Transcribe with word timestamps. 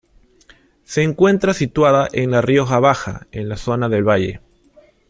Se 0.83 1.03
encuentra 1.03 1.53
situada 1.53 2.07
en 2.11 2.31
la 2.31 2.41
Rioja 2.41 2.79
Baja, 2.79 3.27
en 3.31 3.47
la 3.49 3.55
zona 3.55 3.87
de 3.87 4.01
Valle. 4.01 4.41